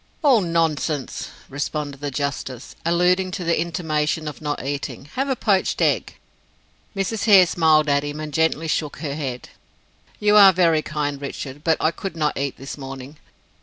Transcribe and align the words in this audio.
"All 0.23 0.41
nonsense," 0.41 1.29
responded 1.47 2.01
the 2.01 2.09
justice, 2.09 2.75
alluding 2.83 3.29
to 3.33 3.43
the 3.43 3.61
intimation 3.61 4.27
of 4.27 4.41
not 4.41 4.65
eating. 4.65 5.05
"Have 5.13 5.29
a 5.29 5.35
poached 5.35 5.79
egg." 5.79 6.15
Mrs. 6.95 7.25
Hare 7.25 7.45
smiled 7.45 7.87
at 7.87 8.01
him, 8.03 8.19
and 8.19 8.33
gently 8.33 8.67
shook 8.67 8.97
her 8.97 9.13
head. 9.13 9.49
"You 10.19 10.37
are 10.37 10.53
very 10.53 10.81
kind, 10.81 11.21
Richard, 11.21 11.63
but 11.63 11.77
I 11.79 11.91
could 11.91 12.15
not 12.17 12.35
eat 12.35 12.55
it 12.55 12.57
this 12.57 12.79
morning. 12.79 13.17